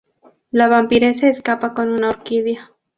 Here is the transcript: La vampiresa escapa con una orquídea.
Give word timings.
La 0.49 0.67
vampiresa 0.67 1.27
escapa 1.27 1.75
con 1.75 1.89
una 1.91 2.09
orquídea. 2.09 2.71